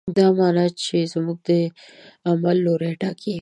دا 0.17 0.25
معنی 0.37 1.01
زموږ 1.13 1.37
د 1.47 1.49
عمل 2.29 2.57
لوری 2.65 2.93
ټاکي. 3.01 3.29